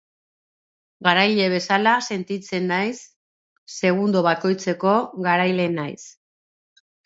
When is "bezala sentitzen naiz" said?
1.53-3.03